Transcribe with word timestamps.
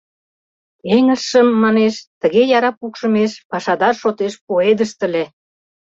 «Эҥыжшым, 0.95 1.47
манеш, 1.63 1.95
тыге 2.21 2.43
яра 2.57 2.71
пукшымеш 2.79 3.31
пашадар 3.51 3.93
шотеш 4.01 4.33
пуэдышт 4.45 4.99
ыле. 5.07 5.23